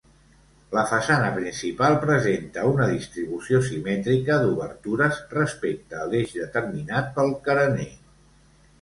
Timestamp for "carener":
7.51-7.91